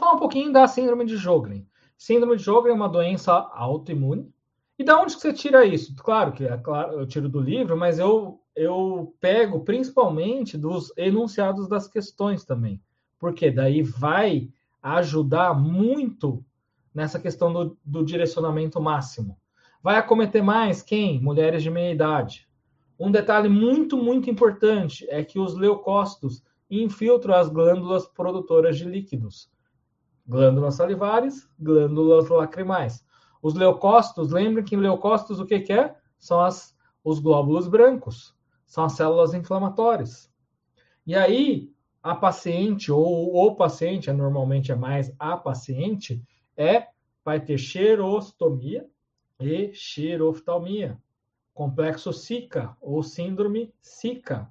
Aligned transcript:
Falar 0.00 0.14
um 0.14 0.18
pouquinho 0.18 0.50
da 0.50 0.66
síndrome 0.66 1.04
de 1.04 1.18
Sjögren. 1.18 1.66
Síndrome 1.94 2.34
de 2.34 2.42
Sjögren 2.42 2.72
é 2.72 2.74
uma 2.74 2.88
doença 2.88 3.34
autoimune. 3.34 4.32
E 4.78 4.82
da 4.82 4.98
onde 4.98 5.14
que 5.14 5.20
você 5.20 5.30
tira 5.30 5.62
isso? 5.66 5.94
Claro 5.94 6.32
que 6.32 6.42
é 6.42 6.56
claro, 6.56 6.94
eu 6.94 7.06
tiro 7.06 7.28
do 7.28 7.38
livro, 7.38 7.76
mas 7.76 7.98
eu, 7.98 8.40
eu 8.56 9.14
pego 9.20 9.60
principalmente 9.60 10.56
dos 10.56 10.90
enunciados 10.96 11.68
das 11.68 11.86
questões 11.86 12.46
também. 12.46 12.80
Porque 13.18 13.50
daí 13.50 13.82
vai 13.82 14.48
ajudar 14.82 15.52
muito 15.52 16.42
nessa 16.94 17.20
questão 17.20 17.52
do, 17.52 17.76
do 17.84 18.02
direcionamento 18.02 18.80
máximo. 18.80 19.36
Vai 19.82 19.98
acometer 19.98 20.42
mais 20.42 20.80
quem? 20.80 21.20
Mulheres 21.20 21.62
de 21.62 21.68
meia 21.68 21.92
idade. 21.92 22.48
Um 22.98 23.10
detalhe 23.10 23.50
muito, 23.50 23.98
muito 23.98 24.30
importante 24.30 25.06
é 25.10 25.22
que 25.22 25.38
os 25.38 25.54
leucócitos 25.54 26.42
infiltram 26.70 27.34
as 27.34 27.50
glândulas 27.50 28.06
produtoras 28.06 28.78
de 28.78 28.86
líquidos. 28.86 29.50
Glândulas 30.30 30.76
salivares, 30.76 31.50
glândulas 31.58 32.28
lacrimais. 32.28 33.04
Os 33.42 33.54
leucócitos, 33.54 34.30
lembrem 34.30 34.64
que 34.64 34.76
leucócitos 34.76 35.40
o 35.40 35.44
que, 35.44 35.58
que 35.58 35.72
é? 35.72 35.96
São 36.20 36.40
as, 36.40 36.72
os 37.02 37.18
glóbulos 37.18 37.66
brancos, 37.66 38.32
são 38.64 38.84
as 38.84 38.92
células 38.92 39.34
inflamatórias. 39.34 40.32
E 41.04 41.16
aí, 41.16 41.72
a 42.00 42.14
paciente, 42.14 42.92
ou 42.92 43.44
o 43.44 43.56
paciente, 43.56 44.12
normalmente 44.12 44.70
é 44.70 44.76
mais 44.76 45.12
a 45.18 45.36
paciente, 45.36 46.22
é, 46.56 46.86
vai 47.24 47.40
ter 47.40 47.58
xerostomia 47.58 48.88
e 49.40 49.74
xeroftalmia, 49.74 50.96
complexo 51.52 52.12
SICA 52.12 52.76
ou 52.80 53.02
síndrome 53.02 53.74
SICA. 53.82 54.48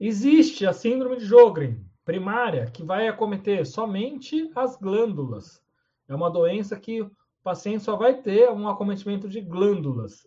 Existe 0.00 0.66
a 0.66 0.72
síndrome 0.72 1.18
de 1.18 1.24
Jogren 1.24 1.91
primária, 2.04 2.66
que 2.66 2.82
vai 2.82 3.08
acometer 3.08 3.66
somente 3.66 4.50
as 4.54 4.76
glândulas. 4.76 5.62
É 6.08 6.14
uma 6.14 6.30
doença 6.30 6.78
que 6.78 7.02
o 7.02 7.10
paciente 7.42 7.84
só 7.84 7.96
vai 7.96 8.20
ter 8.20 8.50
um 8.50 8.68
acometimento 8.68 9.28
de 9.28 9.40
glândulas, 9.40 10.26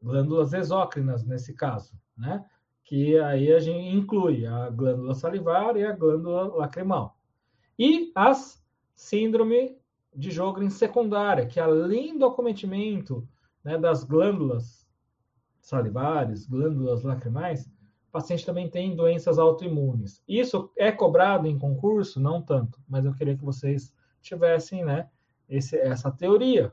glândulas 0.00 0.52
exócrinas 0.52 1.24
nesse 1.24 1.54
caso, 1.54 1.94
né? 2.16 2.44
Que 2.84 3.18
aí 3.18 3.52
a 3.52 3.58
gente 3.58 3.96
inclui 3.96 4.46
a 4.46 4.68
glândula 4.70 5.14
salivar 5.14 5.76
e 5.76 5.84
a 5.84 5.92
glândula 5.92 6.54
lacrimal. 6.54 7.16
E 7.78 8.12
as 8.14 8.62
síndrome 8.94 9.76
de 10.14 10.30
Jogren 10.30 10.70
secundária, 10.70 11.46
que 11.46 11.58
além 11.58 12.18
do 12.18 12.26
acometimento 12.26 13.26
né, 13.64 13.78
das 13.78 14.04
glândulas 14.04 14.86
salivares, 15.60 16.46
glândulas 16.46 17.02
lacrimais, 17.02 17.70
paciente 18.12 18.44
também 18.44 18.68
tem 18.68 18.94
doenças 18.94 19.38
autoimunes. 19.38 20.22
Isso 20.28 20.70
é 20.76 20.92
cobrado 20.92 21.48
em 21.48 21.58
concurso? 21.58 22.20
Não 22.20 22.42
tanto, 22.42 22.78
mas 22.86 23.04
eu 23.04 23.14
queria 23.14 23.36
que 23.36 23.44
vocês 23.44 23.92
tivessem 24.20 24.84
né, 24.84 25.08
esse, 25.48 25.76
essa 25.76 26.10
teoria. 26.10 26.72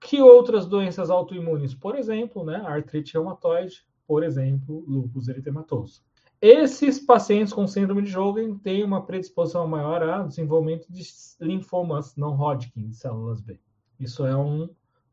Que 0.00 0.20
outras 0.20 0.66
doenças 0.66 1.08
autoimunes? 1.10 1.74
Por 1.74 1.96
exemplo, 1.96 2.44
né, 2.44 2.56
artrite 2.56 3.14
reumatoide, 3.14 3.86
por 4.06 4.24
exemplo, 4.24 4.84
lúpus 4.86 5.28
eritematoso. 5.28 6.02
Esses 6.40 6.98
pacientes 6.98 7.52
com 7.52 7.66
síndrome 7.66 8.02
de 8.02 8.10
Sjögren 8.10 8.56
têm 8.58 8.82
uma 8.82 9.04
predisposição 9.04 9.68
maior 9.68 10.02
a 10.02 10.22
desenvolvimento 10.22 10.90
de 10.90 11.02
linfomas 11.38 12.16
não 12.16 12.34
Hodgkin, 12.34 12.88
de 12.88 12.96
células 12.96 13.42
B. 13.42 13.60
Isso 13.98 14.24
é 14.24 14.34
um, 14.34 14.68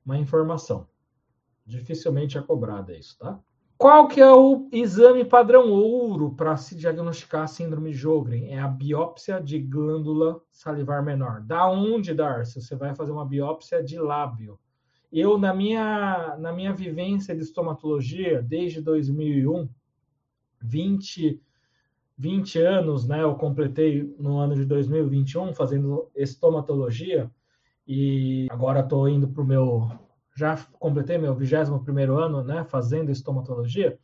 uma 0.06 0.18
informação. 0.18 0.88
Dificilmente 1.66 2.38
é 2.38 2.42
cobrada 2.42 2.96
isso, 2.96 3.18
tá? 3.20 3.38
Qual 3.78 4.08
que 4.08 4.20
é 4.20 4.32
o 4.32 4.68
exame 4.72 5.24
padrão 5.24 5.70
ouro 5.70 6.34
para 6.34 6.58
se 6.58 6.76
diagnosticar 6.76 7.44
a 7.44 7.48
síndrome 7.48 7.92
de 7.92 7.98
Sjögren? 7.98 8.52
É 8.52 8.60
a 8.60 8.68
biópsia 8.68 9.40
de 9.40 9.60
glândula 9.60 10.42
salivar 10.52 11.04
menor. 11.04 11.42
Da 11.42 11.70
onde, 11.70 12.12
Darcy? 12.12 12.60
Você 12.60 12.76
vai 12.76 12.96
fazer 12.96 13.12
uma 13.12 13.26
biópsia 13.26 13.84
de 13.84 14.00
lábio. 14.00 14.60
Eu, 15.12 15.38
na 15.38 15.54
minha, 15.54 16.36
na 16.40 16.52
minha 16.52 16.74
vivência 16.74 17.36
de 17.36 17.44
estomatologia, 17.44 18.42
desde 18.42 18.82
2001, 18.82 19.70
20, 20.60 21.40
20 22.18 22.60
anos, 22.60 23.08
né? 23.08 23.22
Eu 23.22 23.36
completei 23.36 24.12
no 24.18 24.40
ano 24.40 24.56
de 24.56 24.66
2021 24.66 25.54
fazendo 25.54 26.10
estomatologia 26.16 27.30
e 27.88 28.48
agora 28.50 28.80
estou 28.80 29.08
indo 29.08 29.28
para 29.28 29.44
o 29.44 29.46
meu. 29.46 30.07
Já 30.38 30.56
completei 30.74 31.18
meu 31.18 31.34
21 31.34 31.84
primeiro 31.84 32.16
ano, 32.16 32.44
né? 32.44 32.64
Fazendo 32.64 33.10
estomatologia. 33.10 33.98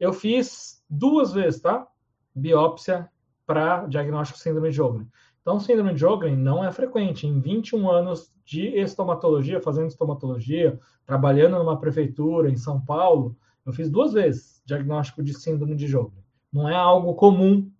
Eu 0.00 0.12
fiz 0.12 0.82
duas 0.90 1.32
vezes, 1.32 1.60
tá? 1.60 1.86
Biópsia 2.34 3.08
para 3.46 3.86
diagnóstico 3.86 4.38
de 4.38 4.42
síndrome 4.42 4.70
de 4.70 4.74
Sjögren. 4.74 5.06
Então, 5.40 5.60
síndrome 5.60 5.94
de 5.94 6.00
Sjögren 6.00 6.36
não 6.36 6.64
é 6.64 6.72
frequente. 6.72 7.28
Em 7.28 7.40
21 7.40 7.88
anos 7.88 8.34
de 8.44 8.66
estomatologia, 8.76 9.60
fazendo 9.60 9.86
estomatologia, 9.86 10.80
trabalhando 11.06 11.58
numa 11.58 11.78
prefeitura 11.78 12.50
em 12.50 12.56
São 12.56 12.80
Paulo, 12.80 13.36
eu 13.64 13.72
fiz 13.72 13.88
duas 13.88 14.12
vezes 14.12 14.60
diagnóstico 14.66 15.22
de 15.22 15.32
síndrome 15.32 15.76
de 15.76 15.86
Sjögren. 15.86 16.24
Não 16.52 16.68
é 16.68 16.74
algo 16.74 17.14
comum, 17.14 17.70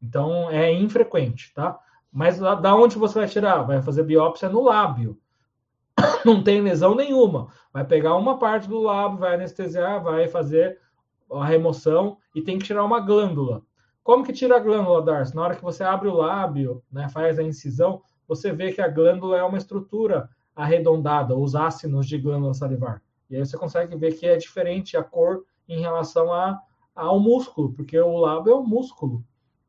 então 0.00 0.50
é 0.50 0.72
infrequente, 0.72 1.52
tá? 1.52 1.78
Mas 2.10 2.38
da 2.38 2.74
onde 2.74 2.96
você 2.96 3.18
vai 3.18 3.28
tirar? 3.28 3.62
Vai 3.64 3.82
fazer 3.82 4.04
biópsia 4.04 4.48
no 4.48 4.64
lábio. 4.64 5.20
Não 6.24 6.42
tem 6.42 6.60
lesão 6.60 6.94
nenhuma. 6.94 7.48
Vai 7.72 7.84
pegar 7.84 8.16
uma 8.16 8.38
parte 8.38 8.68
do 8.68 8.80
lábio, 8.80 9.18
vai 9.18 9.34
anestesiar, 9.34 10.02
vai 10.02 10.28
fazer 10.28 10.78
a 11.32 11.44
remoção 11.44 12.18
e 12.34 12.42
tem 12.42 12.58
que 12.58 12.64
tirar 12.66 12.84
uma 12.84 13.00
glândula. 13.00 13.62
Como 14.02 14.24
que 14.24 14.32
tira 14.32 14.56
a 14.56 14.60
glândula, 14.60 15.02
Darcy? 15.02 15.34
Na 15.34 15.42
hora 15.42 15.56
que 15.56 15.62
você 15.62 15.82
abre 15.82 16.08
o 16.08 16.14
lábio, 16.14 16.82
né, 16.92 17.08
faz 17.08 17.38
a 17.38 17.42
incisão, 17.42 18.00
você 18.28 18.52
vê 18.52 18.72
que 18.72 18.80
a 18.80 18.88
glândula 18.88 19.36
é 19.36 19.42
uma 19.42 19.58
estrutura 19.58 20.28
arredondada, 20.54 21.36
os 21.36 21.54
ácinos 21.54 22.06
de 22.06 22.16
glândula 22.16 22.54
salivar. 22.54 23.02
E 23.28 23.36
aí 23.36 23.44
você 23.44 23.58
consegue 23.58 23.96
ver 23.96 24.14
que 24.14 24.26
é 24.26 24.36
diferente 24.36 24.96
a 24.96 25.02
cor 25.02 25.44
em 25.68 25.80
relação 25.80 26.32
a, 26.32 26.60
ao 26.94 27.18
músculo, 27.18 27.72
porque 27.72 27.98
o 27.98 28.16
lábio 28.16 28.52
é 28.52 28.56
um 28.56 28.66
músculo. 28.66 29.24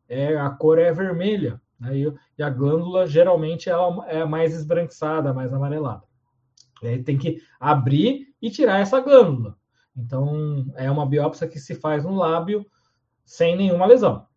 É, 0.07 0.37
a 0.37 0.49
cor 0.49 0.77
é 0.77 0.91
vermelha. 0.93 1.59
Né? 1.79 1.97
E, 1.97 2.13
e, 2.37 2.43
a 2.43 2.49
glândula, 2.49 3.07
geralmente, 3.07 3.69
ela 3.69 4.07
é 4.07 4.23
mais 4.23 4.53
esbranquiçada, 4.53 5.33
mais 5.33 5.53
amarelada. 5.53 6.03
E 6.81 6.87
aí 6.87 7.03
tem 7.03 7.17
que 7.17 7.41
abrir 7.59 8.33
e 8.41 8.49
tirar 8.49 8.79
essa 8.79 8.99
glândula. 8.99 9.57
Então, 9.95 10.65
é 10.75 10.89
uma 10.91 11.05
biópsia 11.05 11.47
que 11.47 11.59
se 11.59 11.73
faz 11.73 12.03
no 12.03 12.15
lábio 12.15 12.65
sem 13.25 13.57
nenhuma 13.57 13.85
lesão. 13.85 14.27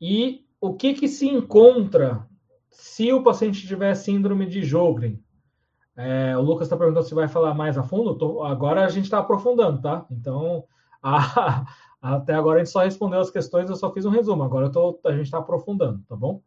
E 0.00 0.44
o 0.60 0.74
que, 0.74 0.94
que 0.94 1.08
se 1.08 1.28
encontra 1.28 2.26
se 2.70 3.12
o 3.12 3.22
paciente 3.22 3.66
tiver 3.66 3.94
síndrome 3.94 4.46
de 4.46 4.62
Jogren? 4.62 5.22
É, 5.96 6.36
o 6.36 6.42
Lucas 6.42 6.66
está 6.66 6.76
perguntando 6.76 7.06
se 7.06 7.14
vai 7.14 7.28
falar 7.28 7.54
mais 7.54 7.76
a 7.76 7.82
fundo. 7.82 8.16
Tô, 8.16 8.42
agora 8.44 8.84
a 8.84 8.88
gente 8.88 9.04
está 9.04 9.18
aprofundando, 9.18 9.82
tá? 9.82 10.06
Então, 10.10 10.64
a, 11.02 11.66
até 12.00 12.34
agora 12.34 12.60
a 12.60 12.64
gente 12.64 12.72
só 12.72 12.82
respondeu 12.82 13.20
as 13.20 13.30
questões, 13.30 13.68
eu 13.68 13.76
só 13.76 13.92
fiz 13.92 14.04
um 14.04 14.10
resumo. 14.10 14.42
Agora 14.42 14.70
tô, 14.70 14.98
a 15.04 15.12
gente 15.12 15.24
está 15.24 15.38
aprofundando, 15.38 16.02
tá 16.08 16.16
bom? 16.16 16.40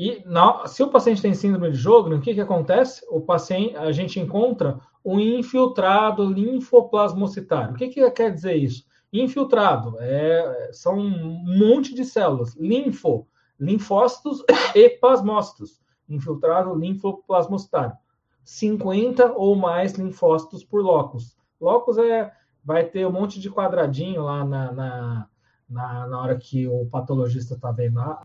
E 0.00 0.22
na, 0.24 0.64
se 0.68 0.80
o 0.80 0.90
paciente 0.90 1.20
tem 1.20 1.34
síndrome 1.34 1.72
de 1.72 1.76
Jogren, 1.76 2.18
o 2.18 2.20
que, 2.20 2.32
que 2.32 2.40
acontece? 2.40 3.04
O 3.10 3.20
paciente, 3.20 3.76
a 3.76 3.90
gente 3.90 4.20
encontra 4.20 4.78
um 5.04 5.18
infiltrado 5.18 6.24
linfoplasmocitário. 6.24 7.74
O 7.74 7.76
que, 7.76 7.88
que 7.88 8.08
quer 8.12 8.32
dizer 8.32 8.54
isso? 8.54 8.84
Infiltrado 9.12 9.96
é, 9.98 10.70
são 10.70 10.96
um 10.96 11.42
monte 11.44 11.92
de 11.96 12.04
células, 12.04 12.54
linfo, 12.54 13.26
linfócitos 13.58 14.44
e 14.72 14.88
plasmócitos. 14.88 15.80
Infiltrado 16.08 16.76
linfoplasmocitário. 16.76 17.96
50 18.44 19.32
ou 19.32 19.56
mais 19.56 19.94
linfócitos 19.94 20.62
por 20.62 20.80
locus. 20.80 21.36
Locus 21.60 21.98
é 21.98 22.30
vai 22.64 22.84
ter 22.84 23.04
um 23.04 23.10
monte 23.10 23.40
de 23.40 23.50
quadradinho 23.50 24.22
lá 24.22 24.44
na, 24.44 24.72
na, 24.72 25.28
na, 25.68 26.06
na 26.06 26.20
hora 26.20 26.36
que 26.36 26.66
o 26.66 26.86
patologista 26.86 27.54
está 27.54 27.74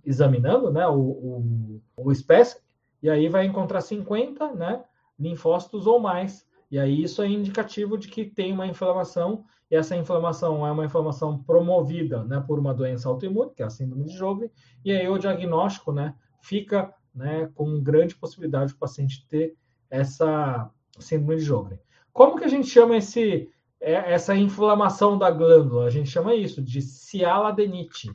examinando 0.05 0.71
né, 0.71 0.87
o, 0.87 0.99
o, 0.99 1.81
o 1.97 2.11
espécie, 2.11 2.61
e 3.01 3.09
aí 3.09 3.27
vai 3.27 3.45
encontrar 3.45 3.81
50 3.81 4.53
né, 4.53 4.83
linfócitos 5.19 5.85
ou 5.85 5.99
mais. 5.99 6.47
E 6.71 6.79
aí 6.79 7.03
isso 7.03 7.21
é 7.21 7.27
indicativo 7.27 7.97
de 7.97 8.07
que 8.07 8.25
tem 8.25 8.53
uma 8.53 8.65
inflamação, 8.65 9.45
e 9.69 9.75
essa 9.75 9.95
inflamação 9.95 10.65
é 10.65 10.71
uma 10.71 10.85
inflamação 10.85 11.37
promovida 11.37 12.23
né, 12.23 12.43
por 12.45 12.57
uma 12.57 12.73
doença 12.73 13.09
autoimune, 13.09 13.51
que 13.55 13.61
é 13.61 13.65
a 13.65 13.69
síndrome 13.69 14.05
de 14.05 14.17
Jogren, 14.17 14.49
e 14.83 14.91
aí 14.91 15.07
o 15.07 15.17
diagnóstico 15.17 15.91
né, 15.91 16.15
fica 16.41 16.93
né, 17.13 17.49
com 17.53 17.81
grande 17.81 18.15
possibilidade 18.15 18.73
do 18.73 18.79
paciente 18.79 19.25
ter 19.27 19.55
essa 19.89 20.71
síndrome 20.99 21.37
de 21.37 21.43
Jogren. 21.43 21.79
Como 22.11 22.37
que 22.37 22.45
a 22.45 22.47
gente 22.47 22.67
chama 22.67 22.97
esse, 22.97 23.49
é, 23.83 24.13
essa 24.13 24.33
inflamação 24.33 25.17
da 25.17 25.29
glândula? 25.29 25.85
A 25.85 25.89
gente 25.89 26.09
chama 26.09 26.33
isso 26.33 26.61
de 26.61 26.81
cialadenite 26.81 28.09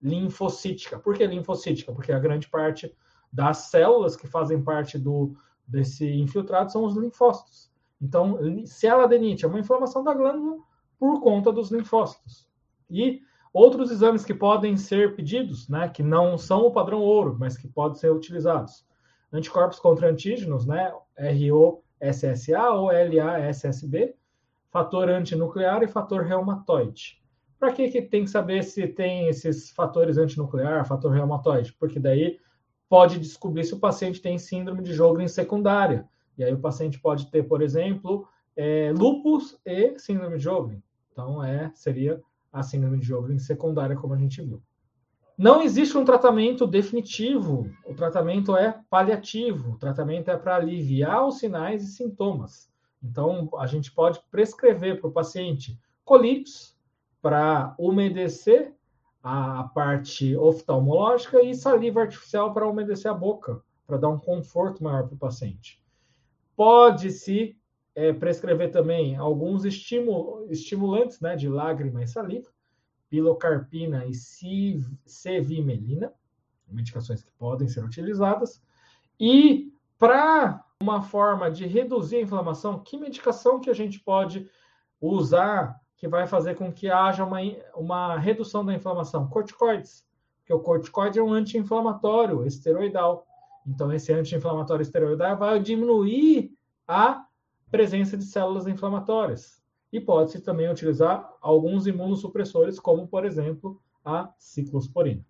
linfocítica. 0.00 0.98
Por 0.98 1.16
que 1.16 1.26
linfocítica? 1.26 1.92
Porque 1.92 2.12
a 2.12 2.18
grande 2.18 2.48
parte 2.48 2.94
das 3.32 3.56
células 3.58 4.14
que 4.14 4.28
fazem 4.28 4.62
parte 4.62 4.96
do, 4.96 5.34
desse 5.66 6.08
infiltrado 6.08 6.70
são 6.70 6.84
os 6.84 6.96
linfócitos. 6.96 7.72
Então, 8.00 8.38
cialadenite 8.66 9.44
é 9.44 9.48
uma 9.48 9.58
inflamação 9.58 10.04
da 10.04 10.14
glândula 10.14 10.58
por 10.98 11.20
conta 11.20 11.50
dos 11.50 11.72
linfócitos. 11.72 12.46
E 12.88 13.22
outros 13.52 13.90
exames 13.90 14.24
que 14.24 14.34
podem 14.34 14.76
ser 14.76 15.16
pedidos, 15.16 15.68
né, 15.68 15.88
que 15.88 16.02
não 16.02 16.38
são 16.38 16.66
o 16.66 16.70
padrão 16.70 17.00
ouro, 17.00 17.36
mas 17.38 17.56
que 17.56 17.66
podem 17.66 17.98
ser 17.98 18.12
utilizados 18.12 18.86
anticorpos 19.32 19.80
contra 19.80 20.08
antígenos, 20.08 20.64
né? 20.64 20.92
ROSSA 21.18 22.70
ou 22.70 22.86
LASSB, 22.86 24.14
fator 24.74 25.08
antinuclear 25.08 25.84
e 25.84 25.86
fator 25.86 26.24
reumatoide. 26.24 27.22
Para 27.60 27.72
que, 27.72 27.88
que 27.88 28.02
tem 28.02 28.24
que 28.24 28.30
saber 28.30 28.64
se 28.64 28.88
tem 28.88 29.28
esses 29.28 29.70
fatores 29.70 30.18
antinuclear, 30.18 30.84
fator 30.84 31.12
reumatoide? 31.12 31.72
Porque 31.74 32.00
daí 32.00 32.40
pode 32.88 33.20
descobrir 33.20 33.62
se 33.62 33.72
o 33.72 33.78
paciente 33.78 34.20
tem 34.20 34.36
síndrome 34.36 34.82
de 34.82 34.92
Jogren 34.92 35.28
secundária. 35.28 36.08
E 36.36 36.42
aí 36.42 36.52
o 36.52 36.58
paciente 36.58 36.98
pode 36.98 37.30
ter, 37.30 37.44
por 37.44 37.62
exemplo, 37.62 38.26
é, 38.56 38.92
lupus 38.92 39.56
e 39.64 39.96
síndrome 39.96 40.38
de 40.38 40.42
Jogren. 40.42 40.82
Então, 41.12 41.42
é, 41.44 41.70
seria 41.72 42.20
a 42.52 42.64
síndrome 42.64 42.98
de 42.98 43.06
Jogren 43.06 43.38
secundária, 43.38 43.94
como 43.94 44.14
a 44.14 44.18
gente 44.18 44.42
viu. 44.42 44.60
Não 45.38 45.62
existe 45.62 45.96
um 45.96 46.04
tratamento 46.04 46.66
definitivo, 46.66 47.70
o 47.86 47.94
tratamento 47.94 48.56
é 48.56 48.76
paliativo, 48.90 49.74
o 49.74 49.78
tratamento 49.78 50.32
é 50.32 50.36
para 50.36 50.56
aliviar 50.56 51.24
os 51.24 51.38
sinais 51.38 51.84
e 51.84 51.92
sintomas. 51.92 52.73
Então, 53.04 53.50
a 53.58 53.66
gente 53.66 53.92
pode 53.92 54.18
prescrever 54.30 54.98
para 54.98 55.08
o 55.08 55.12
paciente 55.12 55.78
colírios 56.04 56.74
para 57.20 57.74
umedecer 57.78 58.74
a 59.22 59.64
parte 59.74 60.34
oftalmológica 60.36 61.42
e 61.42 61.54
saliva 61.54 62.00
artificial 62.00 62.52
para 62.52 62.68
umedecer 62.68 63.10
a 63.10 63.14
boca, 63.14 63.62
para 63.86 63.98
dar 63.98 64.08
um 64.08 64.18
conforto 64.18 64.82
maior 64.82 65.06
para 65.06 65.14
o 65.14 65.18
paciente. 65.18 65.82
Pode-se 66.56 67.56
é, 67.94 68.12
prescrever 68.12 68.70
também 68.70 69.16
alguns 69.16 69.64
estimulantes 69.64 71.20
né, 71.20 71.36
de 71.36 71.48
lágrima 71.48 72.02
e 72.02 72.06
saliva, 72.06 72.48
pilocarpina 73.10 74.06
e 74.06 74.14
cevimelina, 75.04 76.12
medicações 76.66 77.22
que 77.22 77.30
podem 77.32 77.68
ser 77.68 77.84
utilizadas. 77.84 78.62
E 79.20 79.72
para 79.98 80.63
uma 80.82 81.02
forma 81.02 81.50
de 81.50 81.66
reduzir 81.66 82.16
a 82.16 82.22
inflamação, 82.22 82.78
que 82.78 82.96
medicação 82.96 83.60
que 83.60 83.70
a 83.70 83.74
gente 83.74 84.00
pode 84.00 84.48
usar 85.00 85.80
que 85.96 86.08
vai 86.08 86.26
fazer 86.26 86.54
com 86.54 86.72
que 86.72 86.90
haja 86.90 87.24
uma, 87.24 87.38
uma 87.74 88.18
redução 88.18 88.64
da 88.64 88.74
inflamação? 88.74 89.28
Corticoides, 89.28 90.04
porque 90.38 90.52
o 90.52 90.60
corticoide 90.60 91.18
é 91.18 91.22
um 91.22 91.32
anti-inflamatório 91.32 92.46
esteroidal. 92.46 93.26
Então, 93.66 93.92
esse 93.92 94.12
anti-inflamatório 94.12 94.82
esteroidal 94.82 95.36
vai 95.36 95.60
diminuir 95.60 96.52
a 96.86 97.24
presença 97.70 98.16
de 98.16 98.24
células 98.24 98.66
inflamatórias. 98.66 99.62
E 99.90 100.00
pode-se 100.00 100.40
também 100.40 100.68
utilizar 100.70 101.32
alguns 101.40 101.86
imunossupressores, 101.86 102.78
como, 102.78 103.06
por 103.06 103.24
exemplo, 103.24 103.80
a 104.04 104.30
ciclosporina. 104.38 105.24